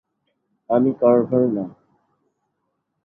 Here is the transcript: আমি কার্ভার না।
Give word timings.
আমি 0.69 0.91
কার্ভার 1.01 1.43
না। 1.55 1.65